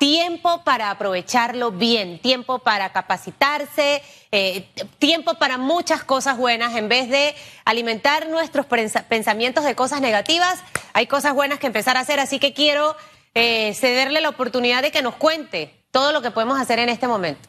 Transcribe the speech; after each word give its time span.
tiempo 0.00 0.64
para 0.64 0.90
aprovecharlo 0.90 1.72
bien, 1.72 2.18
tiempo 2.20 2.60
para 2.60 2.90
capacitarse, 2.90 4.00
eh, 4.32 4.64
tiempo 4.98 5.34
para 5.34 5.58
muchas 5.58 6.02
cosas 6.02 6.38
buenas. 6.38 6.74
En 6.74 6.88
vez 6.88 7.10
de 7.10 7.34
alimentar 7.66 8.26
nuestros 8.30 8.64
pensamientos 8.64 9.62
de 9.62 9.74
cosas 9.74 10.00
negativas, 10.00 10.58
hay 10.94 11.06
cosas 11.06 11.34
buenas 11.34 11.58
que 11.58 11.66
empezar 11.66 11.98
a 11.98 12.00
hacer. 12.00 12.18
Así 12.18 12.38
que 12.38 12.54
quiero 12.54 12.96
eh, 13.34 13.74
cederle 13.74 14.22
la 14.22 14.30
oportunidad 14.30 14.80
de 14.80 14.90
que 14.90 15.02
nos 15.02 15.16
cuente 15.16 15.70
todo 15.90 16.12
lo 16.12 16.22
que 16.22 16.30
podemos 16.30 16.58
hacer 16.58 16.78
en 16.78 16.88
este 16.88 17.06
momento. 17.06 17.46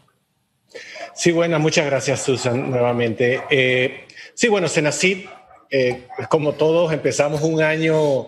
Sí, 1.15 1.31
bueno, 1.31 1.57
muchas 1.57 1.85
gracias, 1.85 2.21
Susan, 2.21 2.69
nuevamente. 2.69 3.43
Eh, 3.49 4.07
sí, 4.33 4.49
bueno, 4.49 4.67
Senacid, 4.67 5.25
como 6.27 6.51
todos, 6.51 6.91
empezamos 6.91 7.43
un 7.43 7.61
año 7.61 8.27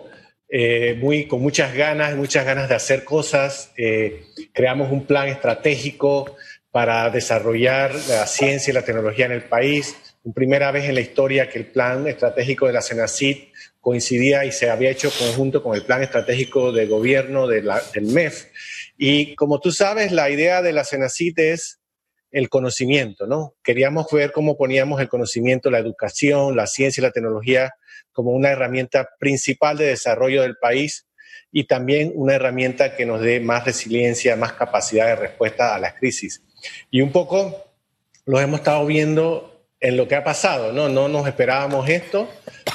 eh, 0.56 0.94
muy, 0.94 1.26
con 1.26 1.42
muchas 1.42 1.74
ganas, 1.74 2.14
muchas 2.14 2.46
ganas 2.46 2.68
de 2.68 2.76
hacer 2.76 3.02
cosas. 3.02 3.72
Eh, 3.76 4.22
creamos 4.52 4.92
un 4.92 5.04
plan 5.04 5.26
estratégico 5.26 6.36
para 6.70 7.10
desarrollar 7.10 7.92
la 8.08 8.24
ciencia 8.28 8.70
y 8.70 8.74
la 8.74 8.84
tecnología 8.84 9.26
en 9.26 9.32
el 9.32 9.42
país. 9.42 9.96
Por 10.22 10.32
primera 10.32 10.70
vez 10.70 10.84
en 10.84 10.94
la 10.94 11.00
historia 11.00 11.48
que 11.48 11.58
el 11.58 11.66
plan 11.66 12.06
estratégico 12.06 12.68
de 12.68 12.72
la 12.72 12.82
CENACIT 12.82 13.48
coincidía 13.80 14.44
y 14.44 14.52
se 14.52 14.70
había 14.70 14.92
hecho 14.92 15.10
conjunto 15.18 15.60
con 15.60 15.74
el 15.74 15.82
plan 15.82 16.04
estratégico 16.04 16.70
de 16.70 16.86
gobierno 16.86 17.48
de 17.48 17.60
del 17.92 18.04
MEF. 18.04 18.44
Y 18.96 19.34
como 19.34 19.58
tú 19.58 19.72
sabes, 19.72 20.12
la 20.12 20.30
idea 20.30 20.62
de 20.62 20.72
la 20.72 20.84
CENACIT 20.84 21.36
es 21.40 21.80
el 22.34 22.48
conocimiento, 22.48 23.28
¿no? 23.28 23.54
Queríamos 23.62 24.10
ver 24.10 24.32
cómo 24.32 24.56
poníamos 24.56 25.00
el 25.00 25.08
conocimiento, 25.08 25.70
la 25.70 25.78
educación, 25.78 26.56
la 26.56 26.66
ciencia 26.66 27.00
y 27.00 27.04
la 27.04 27.12
tecnología 27.12 27.74
como 28.12 28.32
una 28.32 28.50
herramienta 28.50 29.08
principal 29.20 29.78
de 29.78 29.86
desarrollo 29.86 30.42
del 30.42 30.56
país 30.56 31.06
y 31.52 31.64
también 31.64 32.10
una 32.16 32.34
herramienta 32.34 32.96
que 32.96 33.06
nos 33.06 33.20
dé 33.20 33.38
más 33.38 33.64
resiliencia, 33.64 34.34
más 34.34 34.54
capacidad 34.54 35.06
de 35.06 35.14
respuesta 35.14 35.76
a 35.76 35.78
las 35.78 35.94
crisis. 35.94 36.42
Y 36.90 37.02
un 37.02 37.12
poco 37.12 37.72
lo 38.26 38.40
hemos 38.40 38.60
estado 38.60 38.84
viendo 38.84 39.68
en 39.78 39.96
lo 39.96 40.08
que 40.08 40.16
ha 40.16 40.24
pasado, 40.24 40.72
¿no? 40.72 40.88
No 40.88 41.06
nos 41.08 41.28
esperábamos 41.28 41.88
esto, 41.88 42.28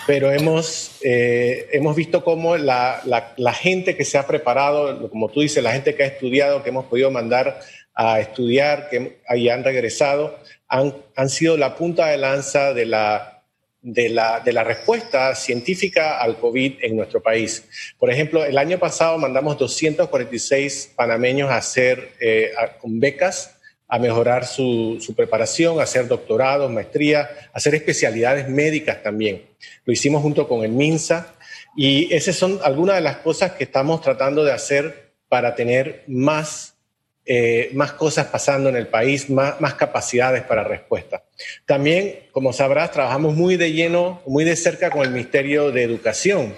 pero 0.08 0.32
hemos, 0.32 1.00
eh, 1.04 1.68
hemos 1.74 1.98
visto 1.98 2.24
cómo 2.24 2.56
la, 2.56 3.02
la, 3.36 3.54
gente 3.54 3.98
que 3.98 4.06
se 4.06 4.18
ha 4.18 4.28
preparado, 4.28 5.10
como 5.10 5.28
tú 5.28 5.42
dices, 5.42 5.62
la 5.64 5.74
gente 5.74 5.96
que 5.96 6.04
ha 6.04 6.06
estudiado, 6.06 6.62
que 6.62 6.70
hemos 6.70 6.86
podido 6.86 7.10
mandar 7.10 7.62
a 8.02 8.22
estudiar, 8.22 8.88
que 8.90 9.20
ahí 9.28 9.50
han 9.50 9.62
regresado, 9.62 10.40
han, 10.70 10.96
han 11.18 11.30
sido 11.30 11.58
la 11.58 11.76
punta 11.76 12.08
de 12.08 12.18
lanza 12.18 12.74
de 12.74 12.86
la 12.86 13.36
de 13.82 14.08
la, 14.10 14.40
de 14.40 14.52
la, 14.52 14.64
respuesta 14.64 15.36
científica 15.36 16.20
al 16.20 16.38
COVID 16.38 16.80
en 16.82 16.98
nuestro 16.98 17.22
país. 17.22 17.64
Por 17.98 18.10
ejemplo, 18.10 18.44
el 18.44 18.58
año 18.58 18.78
pasado 18.78 19.18
mandamos 19.18 19.58
246 19.58 20.94
panameños 20.96 21.50
a 21.50 21.58
hacer 21.58 22.12
eh, 22.20 22.52
con 22.82 23.00
becas 23.00 23.58
a 23.88 24.00
mejorar 24.00 24.46
su, 24.46 24.98
su, 25.02 25.16
preparación, 25.16 25.80
a 25.80 25.84
hacer 25.84 26.08
doctorados, 26.08 26.72
maestría, 26.72 27.22
a 27.54 27.58
hacer 27.58 27.74
especialidades 27.76 28.48
médicas 28.48 29.02
también. 29.02 29.46
Lo 29.86 29.92
hicimos 29.92 30.22
junto 30.22 30.48
con 30.48 30.64
el 30.64 30.72
MINSA 30.72 31.36
y 31.76 32.14
esas 32.14 32.36
son 32.36 32.60
algunas 32.64 32.96
de 32.96 33.02
las 33.02 33.18
cosas 33.18 33.54
que 33.54 33.64
estamos 33.64 34.02
tratando 34.02 34.44
de 34.44 34.52
hacer 34.52 35.14
para 35.30 35.56
tener 35.56 36.04
más 36.08 36.79
eh, 37.26 37.70
más 37.74 37.94
cosas 37.94 38.28
pasando 38.28 38.70
en 38.70 38.76
el 38.76 38.88
país, 38.88 39.30
más, 39.30 39.60
más, 39.62 39.76
capacidades 39.76 40.44
para 40.44 40.64
respuesta. 40.64 41.24
También, 41.66 42.28
como 42.32 42.54
sabrás, 42.54 42.92
trabajamos 42.92 43.36
muy 43.36 43.56
de 43.56 43.72
lleno, 43.72 44.22
muy 44.26 44.44
de 44.44 44.56
cerca 44.56 44.90
con 44.90 45.04
el 45.04 45.12
Ministerio 45.12 45.72
de 45.72 45.84
Educación 45.84 46.54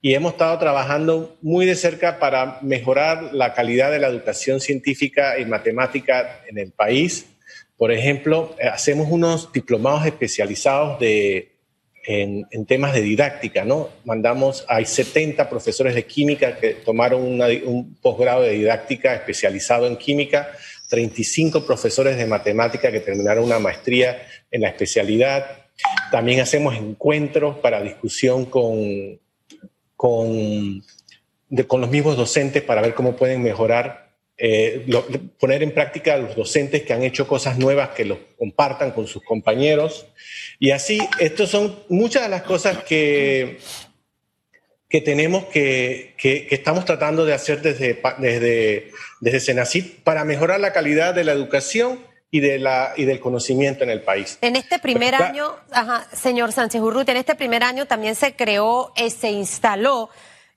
y 0.00 0.14
hemos 0.14 0.32
estado 0.32 0.58
trabajando 0.58 1.36
muy 1.42 1.66
de 1.66 1.74
cerca 1.74 2.18
para 2.18 2.60
mejorar 2.62 3.34
la 3.34 3.52
calidad 3.52 3.90
de 3.90 3.98
la 3.98 4.08
educación 4.08 4.60
científica 4.60 5.38
y 5.38 5.44
matemática 5.44 6.42
en 6.48 6.58
el 6.58 6.70
país. 6.70 7.26
Por 7.76 7.90
ejemplo, 7.90 8.54
eh, 8.58 8.68
hacemos 8.68 9.08
unos 9.10 9.52
diplomados 9.52 10.06
especializados 10.06 11.00
de 11.00 11.57
en, 12.10 12.64
temas 12.64 12.94
de 12.94 13.02
didáctica, 13.02 13.66
¿no? 13.66 13.90
Mandamos, 14.06 14.64
hay 14.66 14.86
70 14.86 15.50
profesores 15.50 15.94
de 15.94 16.06
química 16.06 16.56
que 16.56 16.70
tomaron 16.70 17.20
un 17.20 17.98
posgrado 18.00 18.42
de 18.42 18.52
didáctica 18.52 19.14
especializado 19.14 19.86
en 19.86 19.96
química, 19.96 20.48
35 20.88 21.66
profesores 21.66 22.16
de 22.16 22.24
matemática 22.24 22.90
que 22.90 23.00
terminaron 23.00 23.44
una 23.44 23.58
maestría 23.58 24.22
en 24.50 24.62
la 24.62 24.68
especialidad. 24.68 25.66
También 26.10 26.40
hacemos 26.40 26.74
encuentros 26.76 27.58
para 27.58 27.82
discusión 27.82 28.46
con, 28.46 29.20
con, 29.94 30.82
con 31.66 31.80
los 31.82 31.90
mismos 31.90 32.16
docentes 32.16 32.62
para 32.62 32.80
ver 32.80 32.94
cómo 32.94 33.16
pueden 33.16 33.42
mejorar 33.42 34.07
eh, 34.40 34.86
poner 35.40 35.64
en 35.64 35.72
práctica 35.72 36.14
a 36.14 36.18
los 36.18 36.36
docentes 36.36 36.82
que 36.82 36.92
han 36.92 37.02
hecho 37.02 37.26
cosas 37.26 37.58
nuevas, 37.58 37.90
que 37.90 38.04
lo 38.04 38.18
compartan 38.36 38.92
con 38.92 39.08
sus 39.08 39.24
compañeros. 39.24 40.06
Y 40.60 40.70
así, 40.70 41.00
estas 41.18 41.50
son 41.50 41.76
muchas 41.88 42.22
de 42.22 42.28
las 42.28 42.42
cosas 42.42 42.84
que, 42.84 43.58
que 44.88 45.00
tenemos 45.00 45.46
que, 45.46 46.14
que, 46.16 46.46
estamos 46.50 46.84
tratando 46.84 47.24
de 47.24 47.34
hacer 47.34 47.62
desde, 47.62 48.00
desde, 48.18 48.92
desde 49.20 49.40
Senacit 49.40 50.02
para 50.04 50.24
mejorar 50.24 50.60
la 50.60 50.72
calidad 50.72 51.14
de 51.14 51.24
la 51.24 51.32
educación 51.32 51.98
y, 52.30 52.38
de 52.40 52.60
la, 52.60 52.92
y 52.96 53.06
del 53.06 53.18
conocimiento 53.20 53.82
en 53.82 53.90
el 53.90 54.02
país. 54.02 54.38
En 54.40 54.54
este 54.54 54.78
primer 54.78 55.16
año, 55.16 55.56
señor 56.12 56.52
Sánchez 56.52 56.80
Urruti, 56.80 57.10
en 57.10 57.16
este 57.16 57.34
primer 57.34 57.64
año 57.64 57.86
también 57.86 58.14
se 58.14 58.34
creó, 58.34 58.92
eh, 58.96 59.10
se 59.10 59.30
instaló 59.30 60.10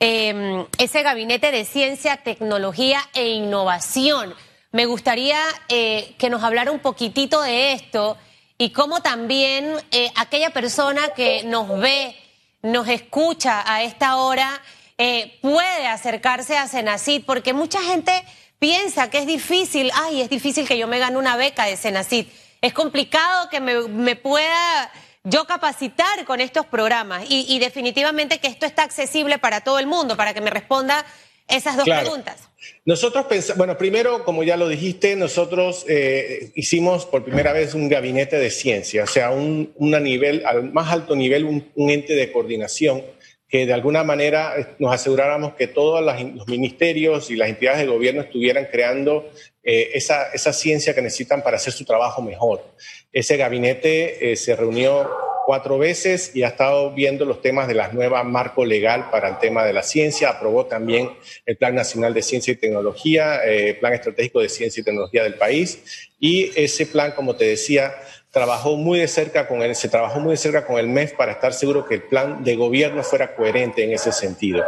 Em, 0.04 0.66
ese 0.80 1.04
gabinete 1.04 1.52
de 1.52 1.64
ciencia, 1.64 2.18
tecnología 2.18 3.08
e 3.14 3.34
innovación. 3.34 4.34
Me 4.72 4.88
gustaría 4.88 5.40
eh, 5.70 6.16
que 6.18 6.32
nos 6.32 6.42
hablara 6.42 6.72
un 6.72 6.80
poquitito 6.80 7.40
de 7.44 7.74
esto 7.74 8.18
y 8.58 8.72
cómo 8.72 9.04
también 9.04 9.72
eh, 9.92 10.12
aquella 10.16 10.50
persona 10.50 11.10
que 11.10 11.44
nos 11.44 11.80
ve, 11.80 12.16
nos 12.64 12.88
escucha 12.88 13.64
a 13.72 13.84
esta 13.84 14.16
hora, 14.16 14.50
eh, 14.98 15.38
puede 15.40 15.86
acercarse 15.86 16.58
a 16.58 16.68
Senacid, 16.68 17.22
porque 17.24 17.54
mucha 17.54 17.80
gente 17.84 18.12
piensa 18.58 19.12
que 19.12 19.20
es 19.20 19.28
difícil, 19.28 19.92
ay, 19.94 20.22
es 20.22 20.32
difícil 20.32 20.68
que 20.68 20.80
yo 20.80 20.88
me 20.88 20.98
gane 20.98 21.18
una 21.18 21.36
beca 21.36 21.66
de 21.66 21.78
Senacid, 21.78 22.26
es 22.60 22.74
complicado 22.74 23.50
que 23.50 23.60
me, 23.60 23.88
me 23.88 24.16
pueda 24.16 24.92
yo 25.24 25.46
capacitar 25.46 26.26
con 26.26 26.42
estos 26.42 26.66
programas. 26.66 27.26
Y, 27.30 27.60
definitivamente 27.60 28.40
que 28.40 28.48
esto 28.48 28.66
está 28.66 28.84
accesible 28.84 29.38
para 29.38 29.62
todo 29.62 29.80
el 29.80 29.88
mundo, 29.88 30.18
para 30.18 30.34
que 30.34 30.42
me 30.42 30.50
responda 30.50 31.06
esas 31.48 31.76
dos 31.76 31.86
preguntas. 31.86 32.38
Nosotros 32.86 33.26
pensamos, 33.26 33.58
bueno, 33.58 33.78
primero, 33.78 34.24
como 34.24 34.44
ya 34.44 34.56
lo 34.56 34.70
dijiste, 34.70 35.16
nosotros 35.16 35.86
eh, 35.88 36.52
hicimos 36.56 37.06
por 37.06 37.24
primera 37.24 37.54
vez 37.54 37.74
un 37.74 37.90
gabinete 37.90 38.38
de 38.38 38.50
ciencia, 38.50 39.04
o 39.04 39.08
sea, 39.08 39.32
un, 39.32 39.74
nivel, 39.80 40.46
al 40.46 40.72
más 40.72 40.92
alto 40.92 41.16
nivel, 41.16 41.46
un, 41.46 41.90
ente 41.90 42.14
de 42.14 42.32
coordinación 42.32 43.04
que 43.52 43.66
de 43.66 43.74
alguna 43.74 44.04
manera 44.06 44.54
eh, 44.58 44.66
nos 44.80 44.94
aseguráramos 44.94 45.56
que 45.56 45.68
todos 45.68 46.02
los 46.02 46.48
ministerios 46.48 47.30
y 47.30 47.36
las 47.36 47.50
entidades 47.50 47.82
de 47.82 47.88
gobierno 47.88 48.22
estuvieran 48.22 48.70
creando 48.72 49.30
eh, 49.62 49.90
esa, 49.94 50.32
esa, 50.32 50.54
ciencia 50.54 50.96
que 50.96 51.02
necesitan 51.02 51.44
para 51.44 51.58
hacer 51.58 51.74
su 51.74 51.84
trabajo 51.84 52.22
mejor. 52.22 52.64
Ese 53.12 53.36
gabinete 53.36 54.32
eh, 54.32 54.36
se 54.38 54.56
reunió 54.56 55.12
cuatro 55.46 55.78
veces 55.78 56.36
y 56.36 56.44
ha 56.44 56.50
estado 56.50 56.92
viendo 56.92 57.26
los 57.26 57.42
temas 57.42 57.68
de 57.68 57.74
la 57.74 57.90
nueva 57.90 58.24
marco 58.24 58.66
legal 58.66 59.10
para 59.12 59.30
el 59.30 59.40
tema 59.40 59.66
de 59.66 59.74
la 59.74 59.84
ciencia. 59.84 60.30
Aprobó 60.30 60.66
también 60.66 61.10
el 61.46 61.58
Plan 61.58 61.76
Nacional 61.76 62.14
de 62.14 62.22
Ciencia 62.22 62.54
y 62.54 62.56
Tecnología, 62.56 63.42
eh, 63.46 63.76
Plan 63.76 63.94
Estratégico 63.94 64.40
de 64.40 64.50
Ciencia 64.50 64.82
y 64.82 64.84
Tecnología 64.84 65.24
del 65.24 65.36
país. 65.36 66.10
Y 66.20 66.52
ese 66.56 66.86
plan, 66.86 67.14
como 67.14 67.36
te 67.36 67.46
decía, 67.46 67.94
trabajó 68.32 68.78
muy 68.78 69.00
de 69.00 69.08
cerca 69.08 69.48
con 69.48 69.62
él, 69.62 69.76
se 69.76 69.90
trabajó 69.90 70.20
muy 70.20 70.32
de 70.32 70.38
cerca 70.38 70.66
con 70.66 70.78
el 70.78 70.88
MEF 70.88 71.14
para 71.14 71.34
estar 71.34 71.54
seguro 71.54 71.86
que 71.86 71.96
el 71.96 72.04
plan 72.04 72.44
de 72.44 72.56
gobierno 72.56 73.04
fuera 73.04 73.36
coherente 73.36 73.84
en 73.84 73.92
ese 73.92 74.12
sentido. 74.12 74.64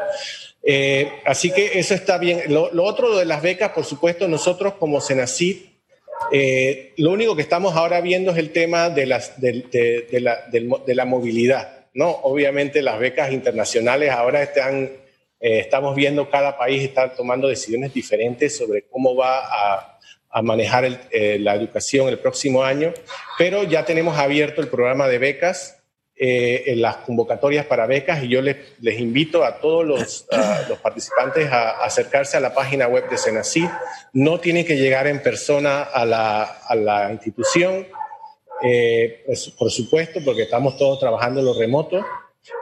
Eh, 0.63 1.11
así 1.25 1.51
que 1.51 1.77
eso 1.79 1.93
está 1.93 2.17
bien. 2.17 2.43
Lo, 2.47 2.71
lo, 2.73 2.83
otro 2.83 3.17
de 3.17 3.25
las 3.25 3.41
becas, 3.41 3.71
por 3.71 3.85
supuesto, 3.85 4.27
nosotros 4.27 4.75
como 4.75 5.01
Senacid 5.01 5.72
eh, 6.31 6.93
lo 6.97 7.11
único 7.11 7.35
que 7.35 7.41
estamos 7.41 7.75
ahora 7.75 8.01
viendo 8.01 8.31
es 8.31 8.37
el 8.37 8.51
tema 8.51 8.89
de, 8.89 9.05
las, 9.05 9.39
de, 9.39 10.07
la, 10.19 10.39
de 10.49 10.95
la, 10.95 11.05
movilidad. 11.05 11.85
¿no? 11.93 12.09
Obviamente 12.09 12.81
las 12.81 12.99
becas 12.99 13.31
internacionales 13.31 14.11
ahora 14.11 14.41
están, 14.41 14.91
eh, 15.39 15.59
estamos 15.59 15.95
viendo 15.95 16.29
cada 16.29 16.57
país 16.57 16.83
está 16.83 17.13
tomando 17.13 17.47
decisiones 17.47 17.93
diferentes 17.93 18.57
sobre 18.57 18.83
cómo 18.83 19.15
va 19.15 19.41
a, 19.41 19.89
manejar 20.41 21.07
eh, 21.11 21.37
la 21.39 21.53
educación 21.53 22.09
el 22.09 22.17
próximo 22.17 22.63
año, 22.63 22.91
pero 23.37 23.61
ya 23.65 23.85
tenemos 23.85 24.17
abierto 24.17 24.61
el 24.61 24.67
programa 24.67 25.07
de 25.07 25.19
becas 25.19 25.82
eh, 26.15 26.63
en 26.67 26.81
las 26.81 26.97
convocatorias 26.97 27.65
para 27.65 27.87
becas 27.87 28.23
y 28.23 28.27
yo 28.29 28.41
les, 28.41 28.57
invito 28.99 29.43
a 29.43 29.59
todos 29.59 29.85
los, 29.85 30.27
los, 30.69 30.79
participantes 30.79 31.51
a 31.51 31.83
acercarse 31.83 32.37
a 32.37 32.39
la 32.39 32.53
página 32.53 32.87
web 32.87 33.09
de 33.09 33.17
Senacid. 33.17 33.67
No 34.13 34.39
tienen 34.39 34.65
que 34.65 34.77
llegar 34.77 35.07
en 35.07 35.21
persona 35.21 35.81
a 35.81 36.05
la, 36.05 36.43
a 36.43 36.75
la 36.75 37.11
institución, 37.11 37.87
eh, 38.63 39.25
por 39.57 39.71
supuesto, 39.71 40.19
porque 40.23 40.43
estamos 40.43 40.77
todos 40.77 40.99
trabajando 40.99 41.39
en 41.39 41.47
lo 41.47 41.53
remoto, 41.53 42.03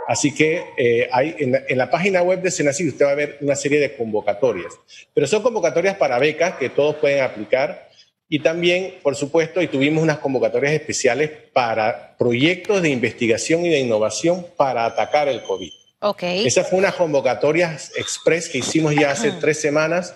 Así 0.07 0.33
que 0.33 0.63
eh, 0.77 1.09
hay, 1.11 1.35
en, 1.39 1.77
la, 1.77 1.89
página 1.89 2.21
web 2.21 2.41
de 2.41 2.51
Senacid 2.51 2.89
usted 2.89 3.05
va 3.05 3.11
a 3.11 3.15
ver 3.15 3.37
una 3.41 3.55
serie 3.55 3.79
de 3.79 3.95
convocatorias, 3.95 4.79
pero 5.13 5.25
son 5.25 5.41
convocatorias 5.41 5.95
para 5.95 6.19
becas 6.19 6.55
que 6.57 6.69
todos 6.69 6.97
pueden 6.97 7.23
aplicar 7.23 7.89
y 8.33 8.39
también, 8.39 8.95
por 9.03 9.17
supuesto, 9.17 9.61
y 9.61 9.67
tuvimos 9.67 10.01
unas 10.01 10.19
convocatorias 10.19 10.71
especiales 10.71 11.31
para 11.51 12.15
proyectos 12.17 12.81
de 12.81 12.87
investigación 12.87 13.65
y 13.65 13.69
de 13.69 13.79
innovación 13.79 14.47
para 14.55 14.85
atacar 14.85 15.27
el 15.27 15.43
COVID. 15.43 15.69
Okay. 15.99 16.47
Esa 16.47 16.63
fue 16.63 16.79
una 16.79 16.93
convocatoria 16.93 17.77
express 17.97 18.47
que 18.47 18.59
hicimos 18.59 18.95
ya 18.95 19.11
hace 19.11 19.33
tres 19.33 19.59
semanas, 19.59 20.15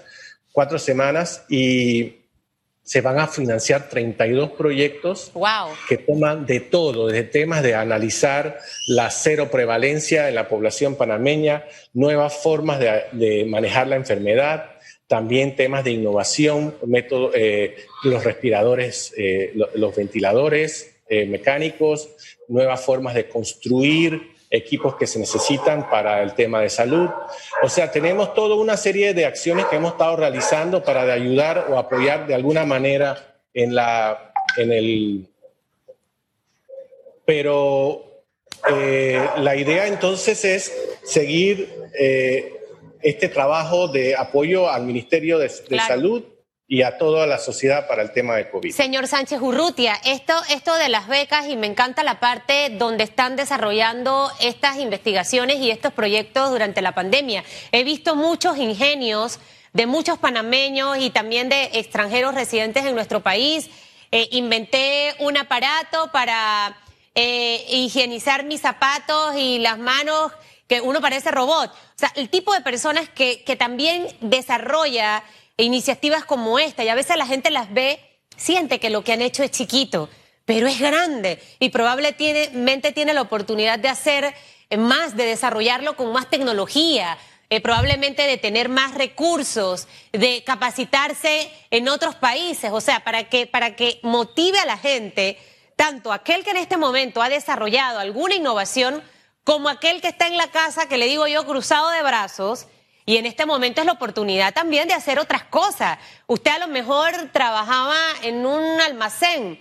cuatro 0.54 0.80
semanas, 0.80 1.44
y 1.50 2.22
se 2.86 3.02
van 3.02 3.20
a 3.20 3.28
financiar 3.28 3.90
32 3.90 4.52
proyectos 4.52 5.34
que 5.90 5.98
toman 5.98 6.46
de 6.46 6.62
todo, 6.62 7.08
desde 7.08 7.24
temas 7.24 7.64
de 7.64 7.76
analizar 7.76 8.60
la 8.88 9.10
cero 9.10 9.50
prevalencia 9.52 10.30
en 10.30 10.36
la 10.36 10.48
población 10.48 10.96
panameña, 10.96 11.66
nuevas 11.94 12.38
formas 12.38 12.80
de, 12.80 13.46
manejar 13.50 13.88
la 13.88 13.98
enfermedad, 13.98 14.75
también 15.08 15.56
temas 15.56 15.84
de 15.84 15.92
innovación, 15.92 16.76
método, 16.86 17.32
eh, 17.34 17.76
los 18.04 18.24
respiradores, 18.24 19.14
eh, 19.18 19.54
los 19.76 19.96
ventiladores 19.96 20.98
eh, 21.08 21.26
mecánicos, 21.26 22.10
nuevas 22.48 22.84
formas 22.84 23.14
de 23.14 23.30
construir 23.30 24.34
equipos 24.50 24.96
que 24.96 25.06
se 25.06 25.20
necesitan 25.20 25.90
para 25.90 26.24
el 26.24 26.34
tema 26.34 26.62
de 26.62 26.70
salud. 26.70 27.10
O 27.62 27.70
sea, 27.70 27.92
tenemos 27.92 28.34
toda 28.34 28.56
una 28.56 28.78
serie 28.78 29.14
de 29.14 29.26
acciones 29.26 29.66
que 29.66 29.76
hemos 29.76 29.94
estado 29.94 30.16
realizando 30.16 30.84
para 30.84 31.02
ayudar 31.02 31.68
o 31.70 31.78
apoyar 31.78 32.26
de 32.26 32.34
alguna 32.34 32.66
manera 32.66 33.38
en 33.54 33.76
la, 33.76 34.34
en 34.58 34.72
el, 34.72 35.28
pero 37.26 38.02
la 39.38 39.56
idea 39.56 39.88
entonces 39.88 40.46
es 40.46 40.74
seguir 41.04 41.70
este 43.06 43.30
trabajo 43.30 43.88
de 43.88 44.16
apoyo 44.16 44.68
al 44.68 44.84
Ministerio 44.84 45.38
de, 45.38 45.48
Salud 45.50 46.24
y 46.68 46.82
a 46.82 46.98
toda 46.98 47.28
la 47.28 47.38
sociedad 47.38 47.88
para 47.88 48.02
el 48.02 48.12
tema 48.12 48.36
de 48.36 48.50
COVID. 48.50 48.72
Señor 48.72 49.06
Sánchez 49.06 49.40
Urrutia, 49.42 49.94
esto, 50.04 50.34
esto 50.50 50.74
de 50.74 50.90
las 50.90 51.08
becas 51.08 51.48
y 51.48 51.56
me 51.56 51.68
encanta 51.68 52.04
la 52.04 52.20
parte 52.20 52.72
donde 52.72 53.04
están 53.04 53.36
desarrollando 53.36 54.32
estas 54.42 54.80
investigaciones 54.80 55.58
y 55.58 55.70
estos 55.70 55.94
proyectos 55.94 56.50
durante 56.50 56.82
la 56.82 56.96
pandemia. 56.96 57.44
He 57.72 57.84
visto 57.84 58.16
muchos 58.16 58.58
ingenios 58.58 59.40
de 59.74 59.86
muchos 59.86 60.18
panameños 60.18 60.98
y 60.98 61.12
también 61.12 61.48
de 61.48 61.66
extranjeros 61.74 62.34
residentes 62.34 62.86
en 62.86 62.96
nuestro 62.96 63.22
país. 63.22 63.70
Eh, 64.12 64.30
inventé 64.32 65.14
un 65.20 65.38
aparato 65.38 66.10
para 66.12 66.76
eh, 67.14 67.64
higienizar 67.70 68.46
mis 68.46 68.62
zapatos 68.62 69.36
y 69.38 69.60
las 69.60 69.78
manos 69.78 70.32
que 70.68 70.82
uno 70.82 71.02
parece 71.02 71.32
robot. 71.32 71.72
O 71.72 71.98
sea, 71.98 72.12
el 72.16 72.30
tipo 72.30 72.54
de 72.54 72.62
personas 72.62 73.10
que, 73.10 73.44
que 73.44 73.56
también 73.56 74.08
desarrolla 74.22 75.24
iniciativas 75.58 76.26
como 76.26 76.60
esta 76.60 76.84
y 76.84 76.90
a 76.90 76.96
veces 76.96 77.18
la 77.18 77.26
gente 77.26 77.52
las 77.52 77.74
ve, 77.74 78.00
siente 78.36 78.80
que 78.80 78.90
lo 78.90 79.04
que 79.04 79.14
han 79.14 79.22
hecho 79.22 79.44
es 79.44 79.52
chiquito, 79.52 80.10
pero 80.46 80.68
es 80.68 80.80
grande 80.80 81.42
y 81.60 81.70
probablemente 81.70 82.92
tiene 82.94 83.14
la 83.14 83.22
oportunidad 83.22 83.80
de 83.80 83.90
hacer 83.90 84.34
más, 84.78 85.16
de 85.16 85.26
desarrollarlo 85.26 85.96
con 85.96 86.12
más 86.12 86.30
tecnología, 86.30 87.18
eh, 87.50 87.62
probablemente 87.62 88.24
de 88.24 88.38
tener 88.38 88.70
más 88.70 88.96
recursos, 88.96 89.88
de 90.12 90.44
capacitarse 90.44 91.50
en 91.70 91.88
otros 91.90 92.16
países, 92.16 92.72
o 92.72 92.82
sea, 92.82 93.04
para 93.04 93.30
que, 93.30 93.48
para 93.48 93.76
que 93.76 94.00
motive 94.02 94.60
a 94.60 94.66
la 94.66 94.78
gente, 94.78 95.38
tanto 95.76 96.12
aquel 96.12 96.44
que 96.44 96.52
en 96.52 96.58
este 96.58 96.78
momento 96.78 97.22
ha 97.22 97.30
desarrollado 97.30 98.00
alguna 98.00 98.36
innovación, 98.36 99.04
como 99.46 99.70
aquel 99.70 100.02
que 100.02 100.08
está 100.08 100.28
en 100.28 100.38
la 100.38 100.48
casa, 100.48 100.90
que 100.90 100.98
le 100.98 101.06
digo 101.06 101.28
yo, 101.28 101.46
cruzado 101.46 101.90
de 101.92 102.02
brazos, 102.02 102.66
y 103.06 103.18
en 103.18 103.28
este 103.28 103.46
momento 103.46 103.80
es 103.80 103.86
la 103.86 103.94
oportunidad 103.94 104.54
también 104.54 104.88
de 104.88 104.96
hacer 104.96 105.20
otras 105.20 105.44
cosas. 105.44 106.00
Usted 106.26 106.52
a 106.52 106.60
lo 106.60 106.68
mejor 106.68 107.12
trabajaba 107.32 107.96
en 108.24 108.44
un 108.44 108.82
almacén, 108.82 109.60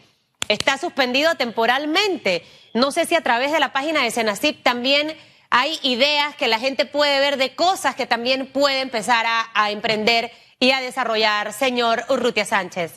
está 0.49 0.79
suspendido 0.79 1.35
temporalmente. 1.35 2.43
No 2.73 2.91
sé 2.93 3.05
si 3.05 3.15
a 3.15 3.21
través 3.21 3.53
de 3.53 3.61
la 3.61 3.75
página 3.75 4.03
de 4.03 4.11
Senacip 4.11 4.63
también 4.63 5.15
hay 5.51 5.79
ideas 5.83 6.35
que 6.35 6.49
la 6.49 6.59
gente 6.59 6.87
puede 6.87 7.21
ver 7.21 7.37
de 7.37 7.55
cosas 7.55 7.95
que 7.95 8.07
también 8.07 8.47
puede 8.47 8.81
empezar 8.81 9.27
a, 9.29 9.71
emprender 9.71 10.33
y 10.59 10.71
a 10.71 10.81
desarrollar, 10.81 11.53
señor 11.53 12.05
Urrutia 12.09 12.47
Sánchez. 12.47 12.93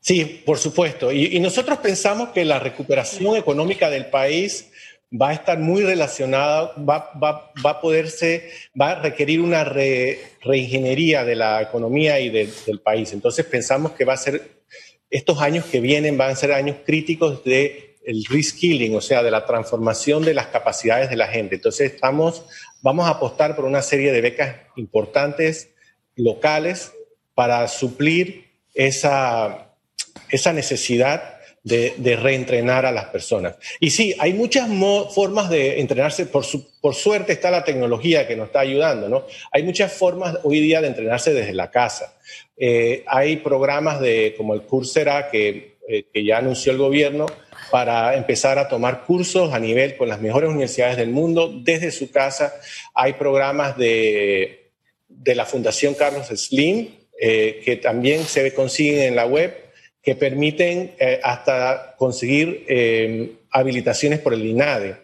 Sí, 0.00 0.44
por 0.46 0.58
supuesto. 0.58 1.10
y 1.10 1.40
nosotros 1.40 1.78
pensamos 1.78 2.28
que 2.28 2.44
la 2.44 2.60
recuperación 2.60 3.34
económica 3.34 3.90
del 3.90 4.06
país 4.06 4.70
va 5.10 5.30
a 5.30 5.34
estar 5.34 5.58
muy 5.58 5.82
relacionada, 5.82 6.72
va, 6.76 7.10
va, 7.22 7.52
va 7.64 7.70
a 7.70 7.80
poderse, 7.80 8.50
va 8.78 8.92
a 8.92 9.02
requerir 9.02 9.40
una 9.40 9.64
reingeniería 9.64 11.24
de 11.24 11.36
la 11.36 11.62
economía 11.62 12.18
y 12.20 12.30
del 12.30 12.80
país. 12.82 13.12
Entonces 13.12 13.46
pensamos 13.46 13.92
que 13.92 14.04
va 14.04 14.14
a 14.14 14.18
ser, 14.18 14.62
estos 15.10 15.40
años 15.40 15.64
que 15.66 15.80
vienen 15.80 16.18
van 16.18 16.30
a 16.30 16.36
ser 16.36 16.52
años 16.52 16.78
críticos 16.84 17.44
de 17.44 17.86
el 18.04 18.24
reskilling, 18.24 18.94
o 18.94 19.00
sea, 19.00 19.22
de 19.22 19.32
la 19.32 19.44
transformación 19.46 20.24
de 20.24 20.32
las 20.32 20.46
capacidades 20.46 21.10
de 21.10 21.16
la 21.16 21.26
gente. 21.26 21.56
Entonces 21.56 21.92
estamos, 21.92 22.44
vamos 22.80 23.06
a 23.06 23.10
apostar 23.10 23.56
por 23.56 23.64
una 23.64 23.82
serie 23.82 24.12
de 24.12 24.20
becas 24.20 24.56
importantes 24.76 25.70
locales 26.14 26.92
para 27.34 27.66
suplir 27.66 28.46
esa, 28.74 29.72
esa 30.30 30.52
necesidad 30.52 31.35
de, 31.66 32.16
reentrenar 32.16 32.86
a 32.86 32.92
las 32.92 33.06
personas. 33.06 33.56
Y 33.80 33.90
sí, 33.90 34.14
hay 34.20 34.32
muchas 34.32 34.68
formas 35.12 35.50
de 35.50 35.80
entrenarse, 35.80 36.26
por, 36.26 36.44
por 36.80 36.94
suerte 36.94 37.32
está 37.32 37.50
la 37.50 37.64
tecnología 37.64 38.28
que 38.28 38.36
nos 38.36 38.46
está 38.46 38.60
ayudando, 38.60 39.08
¿no? 39.08 39.26
Hay 39.50 39.64
muchas 39.64 39.92
formas 39.92 40.38
hoy 40.44 40.60
día 40.60 40.80
de 40.80 40.86
entrenarse 40.86 41.34
desde 41.34 41.52
la 41.52 41.72
casa. 41.72 42.14
Eh, 42.56 43.02
hay 43.08 43.38
programas 43.38 44.00
de, 44.00 44.34
como 44.36 44.54
el 44.54 44.62
Coursera 44.62 45.28
que, 45.28 45.78
eh, 45.88 46.04
que 46.12 46.24
ya 46.24 46.38
anunció 46.38 46.70
el 46.70 46.78
gobierno 46.78 47.26
para 47.72 48.14
empezar 48.16 48.60
a 48.60 48.68
tomar 48.68 49.04
cursos 49.04 49.52
a 49.52 49.58
nivel 49.58 49.96
con 49.96 50.08
las 50.08 50.20
mejores 50.20 50.50
universidades 50.50 50.96
del 50.96 51.10
mundo 51.10 51.52
desde 51.52 51.90
su 51.90 52.12
casa. 52.12 52.54
Hay 52.94 53.14
programas 53.14 53.76
de, 53.76 54.70
de 55.08 55.34
la 55.34 55.44
Fundación 55.44 55.94
Carlos 55.94 56.28
Slim 56.28 56.90
eh, 57.20 57.60
que 57.64 57.76
también 57.76 58.24
se 58.24 58.54
consiguen 58.54 59.00
en 59.00 59.16
la 59.16 59.26
web 59.26 59.65
que 60.06 60.14
permiten 60.14 60.94
eh, 61.00 61.18
hasta 61.20 61.96
conseguir 61.98 62.64
eh, 62.68 63.38
habilitaciones 63.50 64.20
por 64.20 64.34
el 64.34 64.46
INADE. 64.46 64.94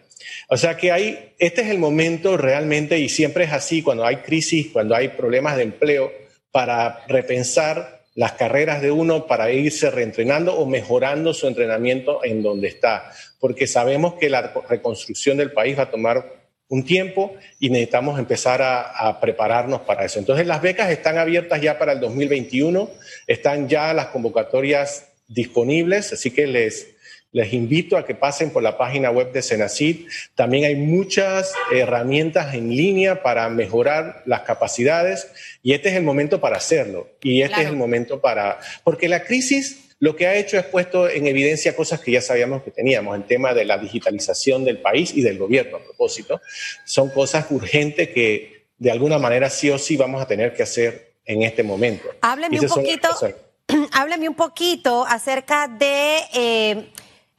O 0.47 0.55
sea 0.55 0.77
que 0.77 0.93
hay, 0.93 1.33
este 1.37 1.61
es 1.61 1.67
el 1.67 1.77
momento 1.77 2.37
realmente, 2.37 2.97
y 2.97 3.09
siempre 3.09 3.43
es 3.43 3.51
así, 3.51 3.81
cuando 3.81 4.05
hay 4.05 4.17
crisis, 4.17 4.69
cuando 4.71 4.95
hay 4.95 5.09
problemas 5.09 5.57
de 5.57 5.63
empleo, 5.63 6.09
para 6.51 7.03
repensar 7.09 8.05
las 8.15 8.31
carreras 8.33 8.81
de 8.81 8.91
uno, 8.91 9.27
para 9.27 9.51
irse 9.51 9.91
reentrenando 9.91 10.55
o 10.55 10.65
mejorando 10.65 11.33
su 11.33 11.47
entrenamiento 11.47 12.23
en 12.23 12.41
donde 12.41 12.69
está, 12.69 13.11
porque 13.41 13.67
sabemos 13.67 14.13
que 14.13 14.29
la 14.29 14.53
reconstrucción 14.69 15.35
del 15.35 15.51
país 15.51 15.77
va 15.77 15.83
a 15.83 15.91
tomar 15.91 16.42
un 16.73 16.83
tiempo 16.83 17.35
y 17.59 17.69
necesitamos 17.69 18.17
empezar 18.17 18.59
a, 18.63 19.19
prepararnos 19.21 19.81
para 19.81 20.05
eso. 20.05 20.17
Entonces 20.17 20.47
las 20.47 20.59
becas 20.59 20.89
están 20.89 21.19
abiertas 21.19 21.61
ya 21.61 21.77
para 21.77 21.91
el 21.91 21.99
2021, 21.99 22.89
están 23.27 23.69
ya 23.69 23.93
las 23.93 24.07
convocatorias 24.07 25.05
disponibles, 25.27 26.13
así 26.13 26.31
que 26.31 26.47
les, 26.47 26.87
les 27.31 27.53
invito 27.53 27.95
a 27.95 28.07
que 28.07 28.15
pasen 28.15 28.49
por 28.49 28.63
la 28.63 28.75
página 28.75 29.11
web 29.11 29.31
de 29.31 29.43
Senacid. 29.43 30.07
También 30.33 30.65
hay 30.65 30.75
muchas 30.75 31.53
herramientas 31.71 32.55
en 32.55 32.75
línea 32.75 33.21
para 33.21 33.47
mejorar 33.49 34.23
las 34.25 34.41
capacidades 34.41 35.27
y 35.61 35.73
este 35.73 35.89
es 35.89 35.95
el 35.95 36.03
momento 36.03 36.41
para 36.41 36.57
hacerlo. 36.57 37.07
Y 37.21 37.43
este 37.43 37.61
es 37.61 37.67
el 37.67 37.75
momento 37.75 38.19
para... 38.19 38.57
Porque 38.83 39.07
la 39.07 39.25
crisis 39.25 39.92
lo 40.03 40.17
que 40.17 40.27
ha 40.27 40.35
hecho 40.35 40.57
es 40.57 40.65
puesto 40.65 41.07
en 41.07 41.27
evidencia 41.27 41.77
cosas 41.77 42.01
que 42.01 42.11
ya 42.11 42.21
sabíamos 42.21 42.61
que 42.61 42.71
teníamos, 42.71 43.15
el 43.15 43.23
tema 43.23 43.53
de 43.53 43.63
la 43.63 43.77
digitalización 43.77 44.65
del 44.65 44.79
país 44.79 45.13
y 45.15 45.21
del 45.21 45.37
gobierno 45.37 45.77
a 45.77 45.79
propósito. 45.79 46.41
Son 46.83 47.09
cosas 47.09 47.45
urgentes 47.51 48.09
que 48.09 48.65
de 48.77 48.91
alguna 48.91 49.17
manera 49.17 49.49
sí 49.49 49.69
o 49.69 49.77
sí 49.77 49.95
vamos 49.95 50.21
a 50.21 50.27
tener 50.27 50.53
que 50.53 50.63
hacer 50.63 51.13
en 51.23 51.43
este 51.43 51.63
momento. 51.63 52.09
Hábleme 52.19 52.59
un 52.59 52.67
poquito, 52.67 53.07
hábleme 53.93 54.27
un 54.27 54.35
poquito 54.35 55.05
acerca 55.07 55.69
de 55.69 56.17
eh, 56.33 56.89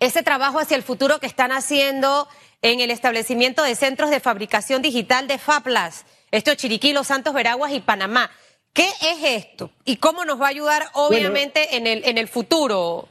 ese 0.01 0.23
trabajo 0.23 0.59
hacia 0.59 0.79
el 0.79 0.83
futuro 0.83 1.21
que 1.21 1.27
están 1.27 1.53
haciendo 1.53 2.27
en 2.63 2.81
el 2.81 2.91
establecimiento 2.91 3.63
de 3.63 3.75
centros 3.75 4.09
de 4.09 4.21
fabricación 4.21 4.81
digital 4.81 5.29
de 5.29 5.37
FAPLAS, 5.37 6.07
esto 6.31 6.55
Chiriquí, 6.55 6.95
Los 6.95 7.09
Santos, 7.09 7.35
Veraguas 7.35 7.73
y 7.73 7.81
Panamá. 7.81 8.31
¿Qué 8.75 8.89
es 8.89 9.45
esto? 9.45 9.71
¿Y 9.85 9.97
cómo 9.97 10.25
nos 10.25 10.41
va 10.41 10.47
a 10.47 10.51
ayudar, 10.51 10.87
obviamente, 10.95 11.77
en, 11.77 11.87
el, 11.87 12.05
en 12.05 12.19
el 12.19 12.27
futuro? 12.27 13.09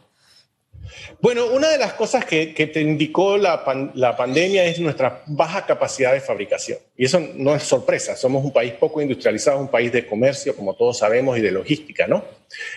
Bueno, 1.22 1.46
una 1.48 1.70
de 1.70 1.78
las 1.78 1.94
cosas 1.94 2.26
que, 2.26 2.48
te 2.48 2.82
indicó 2.82 3.38
la, 3.38 3.64
pandemia 3.64 4.66
es 4.66 4.78
nuestra 4.80 5.24
baja 5.26 5.66
capacidad 5.66 6.12
de 6.12 6.20
fabricación. 6.20 6.80
Y 6.98 7.06
eso 7.06 7.22
no 7.36 7.56
es 7.56 7.64
sorpresa. 7.64 8.18
Somos 8.18 8.44
un 8.44 8.52
país 8.52 8.74
poco 8.74 9.02
industrializado, 9.02 9.58
un 9.58 9.70
país 9.70 9.90
de 9.94 10.06
comercio, 10.06 10.54
como 10.54 10.76
todos 10.76 10.98
sabemos, 10.98 11.38
y 11.38 11.42
de 11.42 11.52
logística, 11.52 12.08
¿no? 12.08 12.26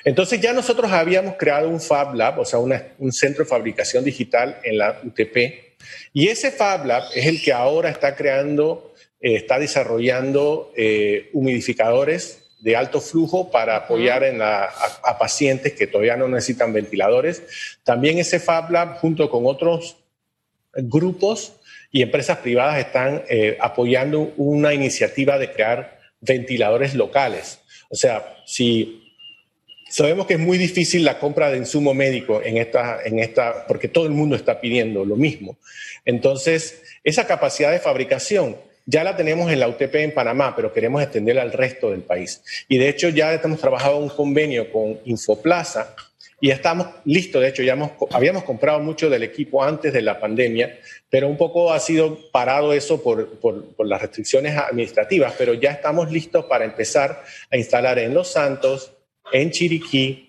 Entonces 0.04 0.40
ya 0.40 0.52
nosotros 0.52 0.92
habíamos 0.92 1.34
creado 1.36 1.68
un 1.68 1.80
Fab 1.80 2.14
Lab, 2.14 2.38
o 2.38 2.44
sea, 2.44 2.60
un 2.60 3.12
centro 3.12 3.42
de 3.42 3.50
fabricación 3.50 4.04
digital 4.04 4.60
en 4.62 4.78
la 4.78 5.00
UTP, 5.04 5.74
Y 6.12 6.28
ese 6.28 6.52
Fab 6.52 6.86
Lab 6.86 7.02
es 7.16 7.26
el 7.26 7.42
que 7.42 7.52
ahora 7.52 7.90
está 7.90 8.14
creando, 8.14 8.94
eh, 9.20 9.34
está 9.34 9.58
desarrollando 9.58 10.72
eh, 10.76 11.30
humidificadores 11.32 12.45
de 12.66 12.74
alto 12.74 13.00
flujo 13.00 13.48
para 13.52 13.76
apoyar 13.76 14.24
en 14.24 14.42
a, 14.42 14.64
a, 14.64 15.18
pacientes 15.18 15.74
que 15.74 15.86
todavía 15.86 16.16
no 16.16 16.26
necesitan 16.26 16.72
ventiladores. 16.72 17.44
También 17.84 18.18
ese 18.18 18.40
Fab 18.40 18.72
Lab, 18.72 18.98
junto 18.98 19.30
con 19.30 19.46
otros 19.46 19.98
grupos 20.74 21.52
y 21.92 22.02
empresas 22.02 22.38
privadas, 22.38 22.80
están 22.80 23.22
eh, 23.28 23.56
apoyando 23.60 24.32
una 24.36 24.74
iniciativa 24.74 25.38
de 25.38 25.52
crear 25.52 26.00
ventiladores 26.20 26.96
locales. 26.96 27.60
O 27.88 27.94
sea, 27.94 28.34
si 28.46 29.14
sabemos 29.88 30.26
que 30.26 30.34
es 30.34 30.40
muy 30.40 30.58
difícil 30.58 31.04
la 31.04 31.20
compra 31.20 31.52
de 31.52 31.58
insumo 31.58 31.94
médico 31.94 32.42
en 32.42 32.56
esta, 32.56 32.98
en 33.04 33.20
esta, 33.20 33.64
porque 33.68 33.86
todo 33.86 34.06
el 34.06 34.12
mundo 34.12 34.34
está 34.34 34.60
pidiendo 34.60 35.04
lo 35.04 35.14
mismo. 35.14 35.56
Entonces, 36.04 36.82
esa 37.04 37.28
capacidad 37.28 37.70
de 37.70 37.78
fabricación 37.78 38.56
ya 38.86 39.02
la 39.04 39.16
tenemos 39.16 39.50
en 39.50 39.60
la 39.60 39.68
UTP 39.68 39.94
en 39.96 40.14
Panamá, 40.14 40.54
pero 40.54 40.72
queremos 40.72 41.02
extenderla 41.02 41.42
al 41.42 41.52
resto 41.52 41.90
del 41.90 42.02
país. 42.02 42.42
Y 42.68 42.78
de 42.78 42.88
hecho 42.88 43.08
ya 43.08 43.34
hemos 43.34 43.60
trabajado 43.60 43.98
un 43.98 44.08
convenio 44.08 44.70
con 44.72 45.00
Infoplaza 45.04 45.94
y 46.40 46.50
estamos 46.50 46.88
listos. 47.04 47.42
De 47.42 47.48
hecho, 47.48 47.62
ya 47.62 47.76
habíamos 48.12 48.44
comprado 48.44 48.78
mucho 48.80 49.10
del 49.10 49.22
equipo 49.22 49.64
antes 49.64 49.92
de 49.92 50.02
la 50.02 50.20
pandemia, 50.20 50.78
pero 51.08 51.28
un 51.28 51.36
poco 51.36 51.72
ha 51.72 51.80
sido 51.80 52.30
parado 52.30 52.72
eso 52.72 53.02
por, 53.02 53.38
por 53.40 53.86
las 53.86 54.00
restricciones 54.00 54.56
administrativas, 54.56 55.34
pero 55.36 55.54
ya 55.54 55.72
estamos 55.72 56.12
listos 56.12 56.44
para 56.44 56.64
empezar 56.64 57.22
a 57.50 57.56
instalar 57.56 57.98
en 57.98 58.14
Los 58.14 58.28
Santos, 58.28 58.92
en 59.32 59.50
Chiriquí, 59.50 60.25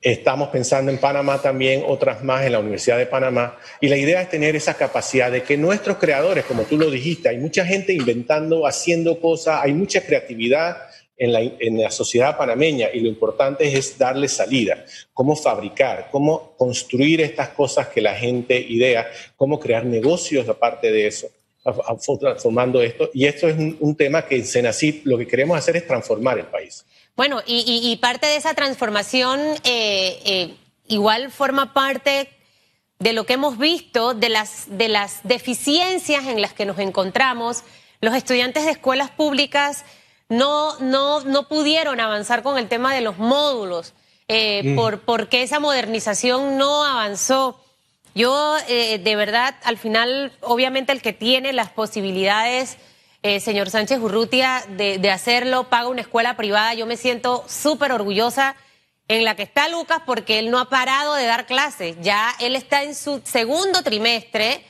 Estamos 0.00 0.50
pensando 0.50 0.90
en 0.90 0.98
Panamá 0.98 1.40
también, 1.40 1.82
otras 1.86 2.22
más 2.22 2.44
en 2.44 2.52
la 2.52 2.60
Universidad 2.60 2.98
de 2.98 3.06
Panamá. 3.06 3.56
Y 3.80 3.88
la 3.88 3.96
idea 3.96 4.20
es 4.20 4.28
tener 4.28 4.54
esa 4.54 4.74
capacidad 4.74 5.32
de 5.32 5.42
que 5.42 5.56
nuestros 5.56 5.96
creadores, 5.96 6.44
como 6.44 6.62
tú 6.64 6.76
lo 6.78 6.90
dijiste, 6.90 7.28
hay 7.28 7.38
mucha 7.38 7.64
gente 7.64 7.92
inventando, 7.92 8.66
haciendo 8.66 9.18
cosas, 9.20 9.60
hay 9.62 9.72
mucha 9.72 10.02
creatividad 10.02 10.76
en 11.18 11.78
la, 11.78 11.90
sociedad 11.90 12.36
panameña 12.36 12.88
y 12.92 13.00
lo 13.00 13.08
importante 13.08 13.66
es 13.66 13.96
darle 13.96 14.28
salida, 14.28 14.84
cómo 15.14 15.34
fabricar, 15.34 16.08
cómo 16.10 16.54
construir 16.58 17.22
estas 17.22 17.48
cosas 17.48 17.88
que 17.88 18.02
la 18.02 18.14
gente 18.14 18.58
idea, 18.58 19.08
cómo 19.34 19.58
crear 19.58 19.86
negocios 19.86 20.46
aparte 20.48 20.92
de 20.92 21.06
eso 21.06 21.28
transformando 22.20 22.80
esto. 22.80 23.10
Y 23.12 23.26
esto 23.26 23.48
es 23.48 23.58
un, 23.58 23.76
un 23.80 23.96
tema 23.96 24.24
que 24.24 24.36
en 24.36 24.44
Senacid 24.44 25.02
lo 25.04 25.18
que 25.18 25.26
queremos 25.26 25.58
hacer 25.58 25.76
es 25.76 25.86
transformar 25.86 26.38
el 26.38 26.46
país. 26.46 26.84
Bueno, 27.16 27.40
y, 27.46 27.96
parte 27.96 28.26
de 28.26 28.36
esa 28.36 28.52
transformación 28.52 29.40
eh, 29.64 30.20
eh, 30.26 30.56
igual 30.86 31.30
forma 31.30 31.72
parte 31.72 32.28
de 32.98 33.14
lo 33.14 33.24
que 33.24 33.34
hemos 33.34 33.56
visto, 33.56 34.12
de 34.12 34.28
las, 34.28 34.66
de 34.68 34.88
las 34.88 35.20
deficiencias 35.22 36.26
en 36.26 36.42
las 36.42 36.52
que 36.52 36.66
nos 36.66 36.78
encontramos. 36.78 37.62
Los 38.02 38.14
estudiantes 38.14 38.66
de 38.66 38.72
escuelas 38.72 39.10
públicas 39.10 39.86
no, 40.28 40.78
no, 40.80 41.20
no 41.24 41.48
pudieron 41.48 42.00
avanzar 42.00 42.42
con 42.42 42.58
el 42.58 42.68
tema 42.68 42.94
de 42.94 43.00
los 43.00 43.16
módulos, 43.16 43.94
eh, 44.28 44.62
mm. 44.62 44.76
por, 44.76 45.00
porque 45.00 45.42
esa 45.42 45.58
modernización 45.58 46.58
no 46.58 46.84
avanzó. 46.84 47.58
Yo, 48.14 48.56
de 48.66 49.16
verdad, 49.16 49.56
al 49.62 49.76
final, 49.76 50.32
obviamente 50.40 50.92
el 50.92 51.02
que 51.02 51.12
tiene 51.12 51.52
las 51.52 51.70
posibilidades 51.70 52.78
eh, 53.26 53.40
señor 53.40 53.70
Sánchez 53.70 53.98
Urrutia, 53.98 54.64
de, 54.68 55.10
hacerlo, 55.10 55.68
paga 55.68 55.88
una 55.88 56.02
escuela 56.02 56.36
privada. 56.36 56.74
Yo 56.74 56.86
me 56.86 56.96
siento 56.96 57.44
súper 57.48 57.90
orgullosa 57.90 58.54
en 59.08 59.24
la 59.24 59.34
que 59.34 59.42
está 59.42 59.68
Lucas 59.68 60.00
porque 60.06 60.38
él 60.38 60.52
no 60.52 60.60
ha 60.60 60.68
parado 60.68 61.14
de 61.14 61.26
dar 61.26 61.44
clases. 61.44 61.96
Ya 62.00 62.32
él 62.38 62.54
está 62.54 62.84
en 62.84 62.94
su 62.94 63.20
segundo 63.24 63.82
trimestre 63.82 64.64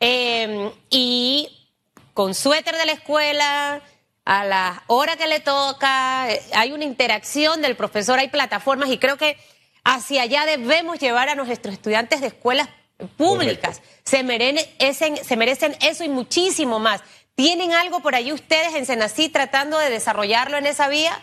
em, 0.00 0.72
y 0.90 1.70
con 2.12 2.34
suéter 2.34 2.74
de 2.74 2.86
la 2.86 2.92
escuela, 2.92 3.80
a 4.24 4.44
la 4.44 4.82
hora 4.88 5.14
que 5.16 5.28
le 5.28 5.38
toca, 5.38 6.28
eh, 6.28 6.42
hay 6.54 6.72
una 6.72 6.84
interacción 6.84 7.62
del 7.62 7.76
profesor, 7.76 8.18
hay 8.18 8.30
plataformas 8.30 8.90
y 8.90 8.98
creo 8.98 9.16
que 9.16 9.36
hacia 9.84 10.22
allá 10.22 10.44
debemos 10.44 10.98
llevar 10.98 11.28
a 11.28 11.36
nuestros 11.36 11.74
estudiantes 11.74 12.20
de 12.20 12.26
escuelas 12.26 12.68
públicas. 13.16 13.80
Se 14.02 14.24
merecen, 14.24 15.16
se 15.24 15.36
merecen 15.36 15.76
eso 15.80 16.02
y 16.02 16.08
muchísimo 16.08 16.80
más. 16.80 17.00
¿Tienen 17.34 17.72
algo 17.72 18.00
por 18.00 18.14
ahí 18.14 18.30
ustedes 18.30 18.74
en 18.74 18.84
Senací 18.84 19.30
tratando 19.30 19.78
de 19.78 19.88
desarrollarlo 19.88 20.58
en 20.58 20.66
esa 20.66 20.88
vía? 20.88 21.18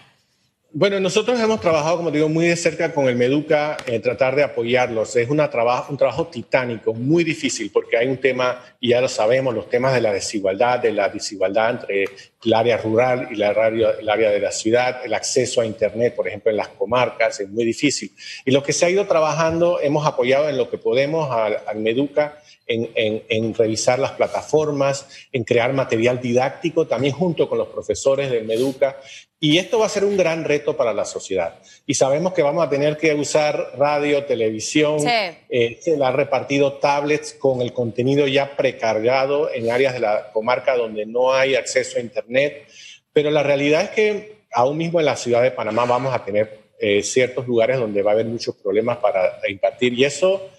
Bueno, 0.72 1.00
nosotros 1.00 1.40
hemos 1.40 1.62
trabajado, 1.62 1.98
como 1.98 2.12
digo, 2.12 2.30
muy 2.30 2.48
de 2.48 2.56
cerca 2.56 2.94
con 2.94 3.08
el 3.08 3.16
Meduca 3.16 3.78
en 3.88 4.02
tratar 4.02 4.36
de 4.36 4.44
apoyarlos. 4.44 5.16
Es 5.16 5.30
un 5.30 5.38
trabajo 5.38 6.28
titánico, 6.28 6.94
muy 6.94 7.24
difícil, 7.24 7.72
porque 7.72 7.98
hay 7.98 8.08
un 8.08 8.18
tema, 8.18 8.64
y 8.80 8.90
ya 8.90 9.02
lo 9.02 9.08
sabemos, 9.08 9.54
los 9.54 9.70
temas 9.70 9.94
de 9.94 10.02
la 10.02 10.14
desigualdad, 10.14 10.80
de 10.80 10.92
la 10.92 11.10
desigualdad 11.10 11.72
entre 11.72 12.06
el 12.44 12.54
área 12.54 12.78
rural 12.78 13.30
y 13.32 13.36
el 13.36 13.44
área 13.44 14.30
de 14.32 14.40
la 14.40 14.52
ciudad, 14.52 15.04
el 15.04 15.14
acceso 15.14 15.62
a 15.62 15.66
Internet, 15.66 16.16
por 16.16 16.28
ejemplo, 16.28 16.52
en 16.52 16.58
las 16.58 16.70
comarcas, 16.70 17.40
es 17.40 17.50
muy 17.50 17.66
difícil. 17.66 18.12
Y 18.46 18.52
lo 18.52 18.62
que 18.62 18.74
se 18.74 18.86
ha 18.86 18.90
ido 18.92 19.06
trabajando, 19.08 19.80
hemos 19.80 20.06
apoyado 20.06 20.50
en 20.50 20.58
lo 20.58 20.70
que 20.70 20.78
podemos 20.78 21.32
al 21.32 21.78
Meduca 21.78 22.42
en, 22.70 23.54
revisar 23.56 24.00
las 24.00 24.12
plataformas, 24.12 25.08
en 25.32 25.44
crear 25.44 25.74
material 25.74 26.22
didáctico, 26.22 26.86
también 26.86 27.14
junto 27.14 27.50
con 27.50 27.58
los 27.58 27.68
profesores 27.68 28.30
del 28.30 28.46
Meduca. 28.46 28.98
Y 29.40 29.58
esto 29.58 29.80
va 29.80 29.88
a 29.88 29.90
ser 29.90 30.04
un 30.04 30.18
gran 30.18 30.44
reto 30.44 30.78
para 30.78 30.94
la 30.94 31.06
sociedad. 31.06 31.60
Y 31.86 31.96
sabemos 31.96 32.34
que 32.34 32.44
vamos 32.44 32.66
a 32.66 32.70
tener 32.70 32.98
que 32.98 33.14
usar 33.14 33.74
radio, 33.78 34.26
televisión, 34.26 35.00
eh, 35.08 35.80
se 35.82 36.02
ha 36.04 36.12
repartido 36.12 36.74
tablets 36.74 37.34
con 37.34 37.62
el 37.62 37.74
contenido 37.74 38.28
ya 38.28 38.56
precargado 38.56 39.52
en 39.52 39.72
áreas 39.72 39.94
de 39.94 40.02
la 40.02 40.32
comarca 40.32 40.76
donde 40.76 41.06
no 41.06 41.34
hay 41.34 41.56
acceso 41.56 41.98
a 41.98 42.02
Internet. 42.02 42.68
Pero 43.14 43.32
la 43.32 43.42
realidad 43.42 43.84
es 43.84 43.90
que 43.90 44.40
aún 44.52 44.78
mismo 44.78 45.00
en 45.00 45.06
la 45.06 45.16
ciudad 45.16 45.42
de 45.42 45.52
Panamá 45.52 45.86
vamos 45.86 46.14
a 46.14 46.24
tener 46.24 46.60
eh, 46.80 47.02
ciertos 47.02 47.48
lugares 47.48 47.80
donde 47.80 48.02
va 48.02 48.12
a 48.12 48.14
haber 48.14 48.26
muchos 48.26 48.56
problemas 48.56 48.98
para 48.98 49.40
impartir. 49.50 49.94
Y 49.94 50.06
eso 50.06 50.50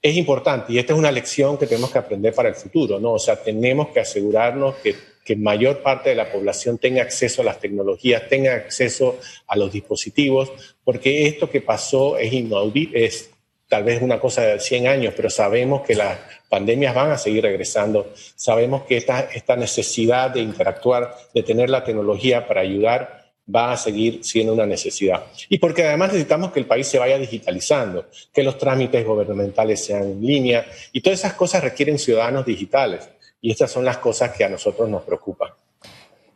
es 0.00 0.16
importante 0.16 0.72
y 0.72 0.78
esta 0.78 0.92
es 0.92 0.98
una 0.98 1.10
lección 1.10 1.58
que 1.58 1.66
tenemos 1.66 1.90
que 1.90 1.98
aprender 1.98 2.32
para 2.32 2.48
el 2.48 2.54
futuro, 2.54 3.00
¿no? 3.00 3.14
O 3.14 3.18
sea, 3.18 3.36
tenemos 3.42 3.88
que 3.88 4.00
asegurarnos 4.00 4.76
que, 4.76 4.94
que 5.24 5.34
mayor 5.34 5.82
parte 5.82 6.10
de 6.10 6.16
la 6.16 6.30
población 6.30 6.78
tenga 6.78 7.02
acceso 7.02 7.42
a 7.42 7.44
las 7.44 7.60
tecnologías, 7.60 8.28
tenga 8.28 8.54
acceso 8.54 9.18
a 9.46 9.56
los 9.56 9.72
dispositivos, 9.72 10.52
porque 10.84 11.26
esto 11.26 11.50
que 11.50 11.60
pasó 11.60 12.16
es 12.16 12.32
inaudito, 12.32 12.96
es 12.96 13.30
tal 13.68 13.84
vez 13.84 14.00
una 14.00 14.18
cosa 14.20 14.42
de 14.42 14.60
100 14.60 14.86
años, 14.86 15.14
pero 15.16 15.28
sabemos 15.28 15.82
que 15.82 15.94
las 15.94 16.18
pandemias 16.48 16.94
van 16.94 17.10
a 17.10 17.18
seguir 17.18 17.42
regresando, 17.42 18.12
sabemos 18.14 18.84
que 18.84 18.96
esta, 18.96 19.20
esta 19.20 19.56
necesidad 19.56 20.30
de 20.30 20.40
interactuar, 20.40 21.14
de 21.34 21.42
tener 21.42 21.68
la 21.68 21.84
tecnología 21.84 22.46
para 22.46 22.62
ayudar 22.62 23.17
va 23.54 23.72
a 23.72 23.76
seguir 23.76 24.24
siendo 24.24 24.52
una 24.52 24.66
necesidad. 24.66 25.24
Y 25.48 25.58
porque 25.58 25.86
además 25.86 26.08
necesitamos 26.08 26.52
que 26.52 26.60
el 26.60 26.66
país 26.66 26.86
se 26.86 26.98
vaya 26.98 27.18
digitalizando, 27.18 28.06
que 28.32 28.42
los 28.42 28.58
trámites 28.58 29.06
gubernamentales 29.06 29.84
sean 29.84 30.02
en 30.02 30.20
línea 30.20 30.66
y 30.92 31.00
todas 31.00 31.20
esas 31.20 31.34
cosas 31.34 31.62
requieren 31.62 31.98
ciudadanos 31.98 32.44
digitales. 32.44 33.08
Y 33.40 33.50
estas 33.50 33.70
son 33.70 33.84
las 33.84 33.98
cosas 33.98 34.36
que 34.36 34.44
a 34.44 34.48
nosotros 34.48 34.88
nos 34.88 35.02
preocupan. 35.02 35.50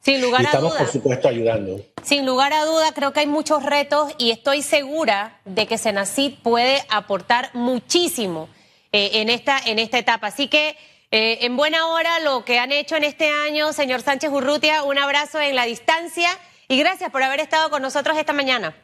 Sin 0.01 0.21
lugar 0.21 0.43
y 0.43 0.45
estamos, 0.47 0.75
a 0.75 0.79
por 0.79 0.89
supuesto, 0.89 1.29
ayudando. 1.29 1.81
Sin 2.03 2.27
lugar 2.27 2.53
a 2.53 2.65
duda, 2.65 2.93
creo 2.93 3.13
que 3.13 3.21
hay 3.21 3.27
muchos 3.27 3.63
retos 3.65 4.13
y 4.19 4.33
estoy 4.33 4.63
segura 4.63 5.41
de 5.45 5.67
que 5.67 5.79
Senacid 5.79 6.35
puede 6.43 6.85
aportar 6.89 7.51
muchísimo 7.55 8.49
eh, 8.91 9.11
en, 9.15 9.29
esta, 9.29 9.61
en 9.65 9.79
esta 9.79 9.99
etapa. 9.99 10.29
Así 10.29 10.49
que, 10.49 10.77
eh, 11.13 11.39
en 11.43 11.57
buena 11.57 11.87
hora, 11.87 12.19
lo 12.21 12.45
que 12.45 12.59
han 12.59 12.73
hecho 12.73 12.97
en 12.97 13.05
este 13.05 13.31
año, 13.31 13.73
señor 13.73 14.03
Sánchez 14.03 14.31
Urrutia, 14.31 14.83
un 14.83 14.99
abrazo 14.99 15.41
en 15.41 15.55
la 15.55 15.67
distancia. 15.67 16.31
Y 16.73 16.79
gracias 16.79 17.11
por 17.11 17.23
haber 17.23 17.39
estado 17.41 17.69
con 17.69 17.83
nosotros 17.83 18.17
esta 18.17 18.33
mañana. 18.33 18.75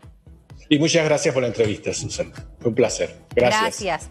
Y 0.69 0.79
muchas 0.79 1.07
gracias 1.07 1.33
por 1.33 1.43
la 1.43 1.49
entrevista, 1.49 1.95
Susana. 1.95 2.35
Fue 2.61 2.69
un 2.69 2.75
placer. 2.75 3.17
Gracias. 3.35 3.63
Gracias. 3.63 4.07